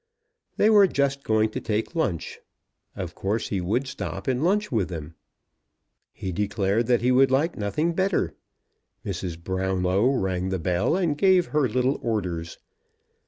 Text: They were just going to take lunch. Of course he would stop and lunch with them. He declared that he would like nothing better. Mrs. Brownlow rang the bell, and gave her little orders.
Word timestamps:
They 0.57 0.71
were 0.71 0.87
just 0.87 1.23
going 1.23 1.49
to 1.49 1.61
take 1.61 1.93
lunch. 1.93 2.39
Of 2.95 3.13
course 3.13 3.49
he 3.49 3.61
would 3.61 3.85
stop 3.87 4.27
and 4.27 4.43
lunch 4.43 4.71
with 4.71 4.89
them. 4.89 5.13
He 6.11 6.31
declared 6.31 6.87
that 6.87 7.01
he 7.03 7.11
would 7.11 7.29
like 7.29 7.55
nothing 7.55 7.93
better. 7.93 8.33
Mrs. 9.05 9.37
Brownlow 9.43 10.07
rang 10.13 10.49
the 10.49 10.57
bell, 10.57 10.95
and 10.95 11.15
gave 11.15 11.45
her 11.53 11.69
little 11.69 11.99
orders. 12.01 12.57